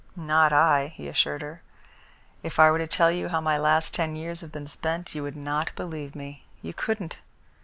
[0.15, 1.61] "Not I," he assured her.
[2.41, 5.21] "If I were to tell you how my last ten years have been spent, you
[5.21, 6.47] would not believe me.
[6.63, 7.17] You couldn't.